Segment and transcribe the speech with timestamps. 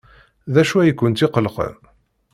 [0.53, 1.73] D acu ay kent-iqellqen?